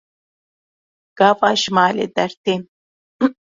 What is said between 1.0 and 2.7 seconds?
Gava ji malê dertêm.